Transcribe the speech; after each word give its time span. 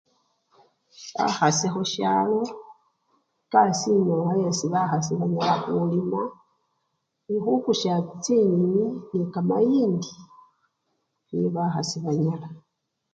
Bakhasi 1.15 1.65
khusyalo, 1.73 2.39
ekasii 3.43 3.95
enyowa, 3.99 4.31
bakhasi 4.73 5.11
banyala 5.19 5.53
khulima 5.63 6.23
nekhukusya 7.27 7.93
chinyenyi 8.23 8.85
nekamayindi 9.17 10.11
niye 11.29 11.47
bakhasi 11.55 11.97
banyala. 12.05 12.47